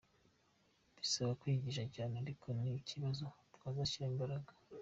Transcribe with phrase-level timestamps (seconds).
[0.97, 4.51] Bisaba kwigsha cyane ariko ni ikibazo tuzashyiramo imbaraga.